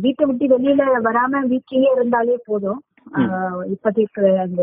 [0.00, 2.80] வீட்டை விட்டு வெளியில வராம வீட்லயே இருந்தாலே போதும்.
[3.72, 4.62] இப்போதைக்கு அந்த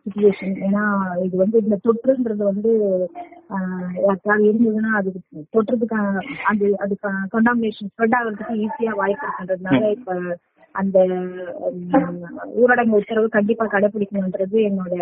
[0.00, 0.84] சுச்சுவேஷன் ஏன்னா
[1.24, 2.72] இது வந்து இந்த தொற்றுன்றது வந்து
[4.04, 5.10] யாருக்காவது இருந்ததுன்னா அது
[5.54, 6.94] தொற்றுறதுக்கான அது அது
[7.34, 10.16] கண்டாமினேஷன் ஸ்ப்ரெட் ஆகிறதுக்கு ஈஸியா வாய்ப்பு இருக்குன்றதுனால இப்ப
[10.74, 10.98] அந்த
[12.58, 14.92] ஊரடங்கு உத்தரவு கண்டிப்பா கடைபிடிக்கணுன்றது என்னோட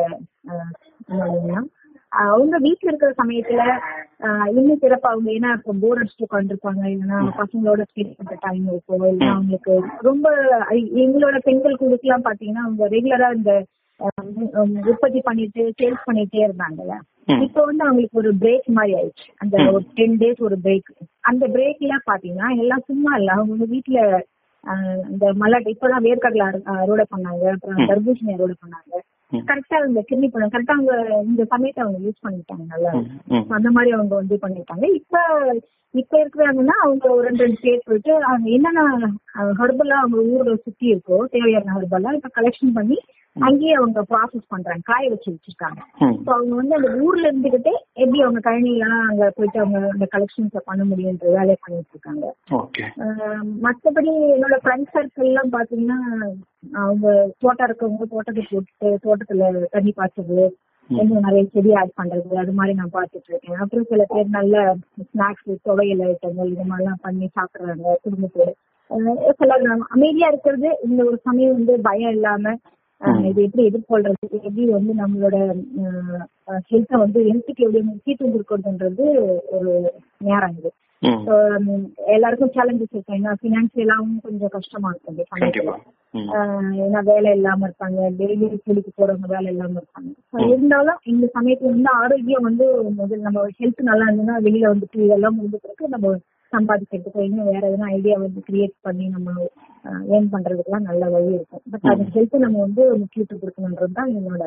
[1.09, 1.65] என்னோட
[2.09, 3.79] அவங்க வீட்ல இருக்கிற சமயத்துல
[4.21, 9.03] ஆஹ் இன்னும் சிறப்பா அவங்க ஏன்னா இப்போ போர் அடிச்சுட்டு உட்காந்துருப்பாங்க இல்லைன்னா பசங்களோட ஸ்பெண்ட் பண்ற டைம் இருக்கும்
[9.03, 10.31] இல்லைன்னா அவங்களுக்கு ரொம்ப
[10.71, 13.65] எங்களோட பெண்கள் குழுக்கெல்லாம் பாத்தீங்கன்னா அவங்க ரெகுலரா இந்த
[14.87, 16.99] உற்பத்தி பண்ணிட்டு சேல்ஸ் பண்ணிட்டே இருந்தாங்கல்ல.
[17.43, 19.33] இப்போ வந்து அவங்களுக்கு ஒரு பிரேக் மாதிரி ஆயிடுச்சு.
[19.37, 20.91] அந்த ஒரு டென் டேஸ் ஒரு பிரேக்
[21.21, 23.33] அந்த பிரேக்ல பாத்தீங்கன்னா எல்லாம் சும்மா இல்ல.
[23.33, 24.21] அவங்க வீட்டுல
[25.11, 27.45] இந்த மல்லாட்டை இப்பதான் வேர்க்கடலை அறு- அறுவடை பண்ணாங்க.
[27.49, 28.95] அப்புறம் தர்பூசணி அறுவடை பண்ணாங்க.
[29.33, 32.93] கரெக்டா இந்த கிருமி பழம் கரெக்டா அவங்க இந்த சமயத்தை அவங்க யூஸ் பண்ணிட்டாங்க நல்லா.
[33.57, 35.17] அந்த மாதிரி அவங்க வந்து பண்ணிட்டாங்க இப்ப
[35.95, 38.83] இப்ப இருக்கிறாங்கன்னா அவங்க ஒரு ரெண்டு ரெண்டு பேர் போயிட்டு அவங்க என்னென்ன
[39.61, 42.99] ஹர்பலா அவங்க ஊர்ல சுத்தி இருக்கோ தேவையான ஹர்பலா இப்ப கலெக்ஷன் பண்ணி
[43.37, 45.81] அங்கேயே அவங்க ப்ராசஸ் பண்றாங்க காய வச்சு வச்சிருக்காங்க.
[46.25, 50.85] ஸோ அவங்க வந்து அந்த ஊர்ல இருந்துகிட்டே எப்படி அவங்க கழனிலாம் அங்க போயிட்டு அவங்க அந்த கலெக்ஷன்ஸை பண்ண
[50.85, 52.25] முடியுன்ற வேலையை பண்ணிட்டு இருக்காங்க.
[53.63, 55.99] மத்தபடி என்னோட ஃப்ரெண்ட் சர்க்கிள் எல்லாம் பாத்தீங்கன்னா
[56.83, 57.07] அவங்க
[57.43, 60.39] தோட்டம் இருக்கவங்க தோட்டத்தை போட்டுட்டு தோட்டத்துல தண்ணி பாய்ச்சது
[60.91, 63.61] இன்னும் நிறைய செடி ஆட் பண்றது அது மாதிரி நான் பார்த்துட்டு இருக்கேன்.
[63.63, 64.55] அப்புறம் சில பேர் நல்ல
[65.09, 68.51] ஸ்நாக்ஸ் துவையல் ஐட்டங்கள் இது மாதிரிலாம் பண்ணி சாப்பிடுறாங்க குடும்பத்தோட.
[69.41, 72.55] சிலர் அமைதியா இருக்கிறது இந்த ஒரு சமயம் வந்து பயம் இல்லாம
[73.29, 75.37] இது எப்படி எதிர்கொள்றது எப்படி வந்து நம்மளோட
[76.71, 79.05] ஹெல்த்தை வந்து ஹெல்த்துக்கு எப்படி முக்கியத்துவம் கொடுக்கறதுன்றது
[79.57, 79.73] ஒரு
[80.29, 80.71] நேரம் இது.
[82.13, 85.75] எல்லாருக்கும் சேலஞ்சஸ் இருக்கும் ஏன்னா ஃபினான்சியலாவும் கொஞ்சம் கஷ்டமா இருக்கும் இந்த சமயத்துல கண்டிப்பா.
[86.15, 86.29] ம்.
[86.35, 87.99] ஆஹ் ஏன்னா வேலை இல்லாம இருப்பாங்க.
[88.19, 90.11] டெய்லி கூலிக்கு போறவங்க வேலை இல்லாம இருப்பாங்க.
[90.49, 92.67] இருந்தாலும் இந்த சமயத்துல வந்து ஆரோக்கியம் வந்து
[92.99, 96.15] முதல்ல நம்ம ஹெல்த் நல்லா இருந்ததுன்னா வெளியில வந்துட்டு இதெல்லாம் முடிஞ்ச பிறகு நம்ம
[96.53, 99.31] சம்பாதிக்கிறதுக்கு இன்னும் வேற எதனா ஐடியா வந்து கிரியேட் பண்ணி நம்ம
[100.13, 101.63] ஏர்ன் பண்றதுக்குலாம் நல்ல வழி இருக்கும்.
[101.73, 104.43] பட் அது ஹெல்த் நம்ம வந்து முக்கியத்துவம் கொடுக்கணுன்றது தான் என்னோட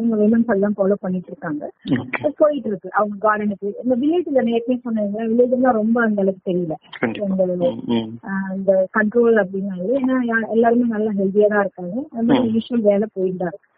[0.00, 1.62] எங்க விமன்ஸ் எல்லாம் ஃபாலோ பண்ணிட்டு இருக்காங்க.
[2.40, 2.88] போயிட்டு இருக்கு.
[2.98, 6.74] அவங்க கார்டனுக்கு இந்த வில்லேஜ்ல ஏற்கனவே சொன்னாங்க வில்லேஜ்லாம் ரொம்ப அந்த அளவுக்கு தெரியல.
[7.28, 7.44] இந்த
[8.56, 10.18] இந்த கண்ட்ரோல் அப்படின்னாலே ஏன்னா
[10.56, 11.96] எல்லாருமே நல்லா ஹெல்த்தியா தான் இருக்காங்க.
[12.56, 13.72] யூஸ்வல் வேலை போயிட்டு தான் இருக்கு.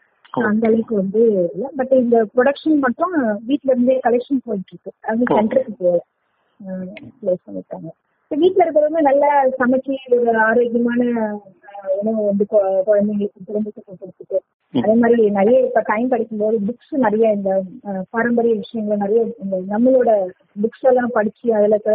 [0.49, 1.21] அந்த அளவுக்கு வந்து
[1.53, 1.66] இல்ல.
[1.79, 3.14] பட் இந்த ப்ரொடக்ஷன் மட்டும்
[3.49, 4.92] வீட்ல இருந்தே கலெக்ஷன் போயிட்டு இருக்கு.
[5.11, 6.03] அது சென்டருக்கு போகல.
[7.21, 7.88] பிளேஸ் பண்ணிருக்காங்க.
[8.31, 9.29] வீட்ல இருக்கிறவங்க நல்லா
[9.61, 11.03] சமைச்சு ஒரு ஆரோக்கியமான
[12.01, 12.45] உணவு வந்து
[12.87, 14.38] குழந்தைங்களுக்கு குடும்பத்துக்கு கொடுத்துட்டு
[14.75, 17.51] அதே மாதிரி நிறைய இப்ப டைம் கிடைக்கும்போது புக்ஸ் நிறைய இந்த
[18.11, 20.11] பாரம்பரிய விஷயங்கள் நிறைய இந்த நம்மளோட
[20.62, 21.95] புக்ஸ் எல்லாம் படிச்சு அதுல இருக்கிற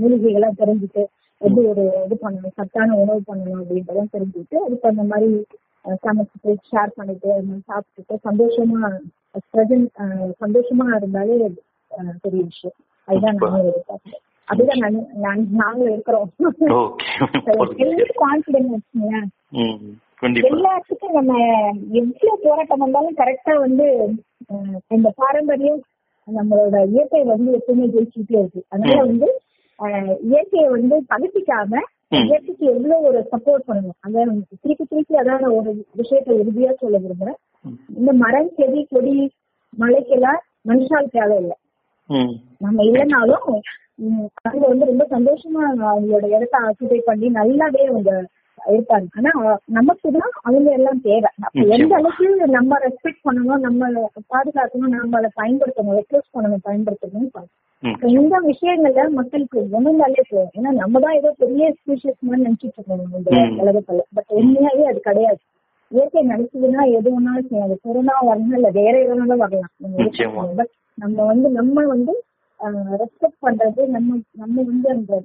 [0.00, 1.04] மூலிகைகள்லாம் தெரிஞ்சுட்டு
[1.40, 5.30] எப்படி ஒரு இது பண்ணணும் சத்தான உணவு பண்ணணும் அப்படின்றதெல்லாம் தெரிஞ்சுட்டு அதுக்கு அந்த மாதிரி
[6.04, 8.82] சமைச்சிட்டு ஷேர் பண்ணிட்டு அது மாதிரி சாப்பிட்டுட்டு சந்தோஷமா
[9.54, 9.88] ப்ரெசன்ட்
[10.44, 11.36] சந்தோஷமா இருந்தாலே
[12.24, 12.76] பெரிய விஷயம்.
[13.08, 14.23] அதுதான் நானும் எதிர்பார்க்கிறேன்.
[14.48, 14.96] அதுதான்
[15.52, 16.28] நாங்களும் இருக்கிறோம்.
[18.22, 18.86] கான்பிடன்ஸ்
[20.48, 21.32] எல்லாத்துக்கும் நம்ம
[21.92, 23.86] எவ்வளவு போராட்டம் வந்தாலும் கரெக்டா வந்து
[24.88, 25.80] இந்த பாரம்பரியம்
[26.28, 28.60] நம்மளோட இயற்கை வந்து எப்பவுமே ஜெயிச்சுட்டே இருக்கு.
[28.68, 29.28] அதனால வந்து
[30.22, 31.72] இயற்கையை வந்து பகுத்திக்காம
[32.10, 32.24] ம்.
[32.26, 33.98] இயற்கைக்கு எவ்வளவு ஒரு சப்போர்ட் பண்ணணும்.
[34.06, 37.38] அதான் திருப்பி திருப்பி அதான் ஒரு விஷயத்தை உறுதியா சொல்ல விரும்புறேன்.
[37.96, 39.14] இந்த மரம் செடி கொடி
[39.72, 41.56] மலைக்கெல்லாம் மனுஷால் தேவை இல்லை
[42.58, 43.46] நம்ம இல்லைனாலும்
[44.42, 48.12] அவங்க வந்து ரொம்ப சந்தோஷமா அவங்களோட இடத்த ஆக்குபை பண்ணி நல்லாவே அவங்க
[48.58, 49.06] இருப்பாங்க.
[49.18, 49.30] ஆனா
[49.78, 51.30] நமக்கு தான் அவங்க எல்லாம் தேவை.
[51.46, 53.90] அப்ப எந்த அளவுக்கு நம்ம ரெஸ்பெக்ட் பண்ணணும் நம்ம
[54.32, 57.28] பாதுகாக்கணும் நம்ம அதை பயன்படுத்தணும் ரெக்வஸ்ட் பண்ணணும் பயன்படுத்தணும்
[58.18, 60.52] இந்த விஷயங்கள்ல மக்களுக்கு உணர்ந்தாலே போதும்.
[60.58, 63.30] ஏன்னா நம்ம தான் ஏதோ பெரிய ஸ்பீஷியஸ் மாதிரி நினைச்சிட்டு இருக்கோம் இந்த.
[63.64, 64.04] உலகத்துல.
[64.14, 65.40] பட் உண்மையாவே அது கிடையாது.
[65.92, 69.72] இயற்கை நடக்குதுன்னா எது வேணாலும் செய்யும் அது கொரோனா வரணும் இல்ல வேற எதுனாலும் வரலாம்.
[70.60, 72.14] பட் நம்ம வந்து நம்ம வந்து
[73.00, 75.22] ரெஸ்பெக்ட் பண்றது நம்ம நம்ம வந்து அந்த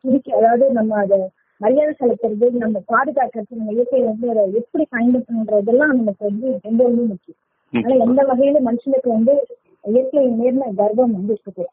[0.00, 1.18] துடிக்க அதாவது நம்ம அதை
[1.60, 7.40] மரியாதை செலுத்துறது நம்ம பாதுகாக்கிறது நம்ம இயற்கையை வந்து அதை எப்படி பயன்படுத்தணுன்றதெல்லாம் நமக்கு வந்து ரொம்ப ரொம்ப முக்கியம்
[7.72, 9.34] அதனால எந்த வகையில மனுஷனுக்கு வந்து
[9.84, 11.64] இயற்கை நேர்ம கர்வம் வந்து இருக்குது.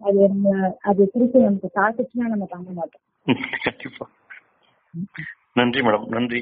[0.00, 3.04] அது நம்ம அது திருப்பி நமக்கு தாக்குச்சுன்னா நம்ம தாங்க மாட்டோம்.
[5.52, 6.06] நன்றி மேடம்.
[6.06, 6.40] நன்றி.